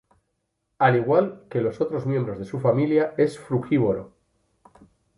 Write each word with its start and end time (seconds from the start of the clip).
Al 0.79 0.95
igual 0.95 1.45
que 1.47 1.59
otros 1.59 2.07
miembros 2.07 2.39
de 2.39 2.45
su 2.45 2.59
familia 2.59 3.13
es 3.17 3.37
frugívoro. 3.37 4.15